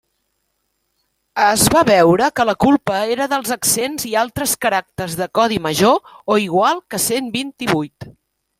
[1.47, 6.13] Es va veure que la culpa era dels accents i altres caràcters de codi major
[6.37, 8.11] o igual que cent vint-i-vuit.